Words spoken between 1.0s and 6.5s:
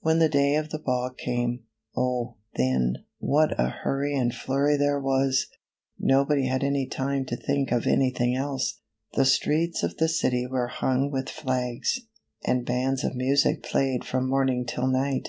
came, oh, then, what a hurry and flurry there was! nobody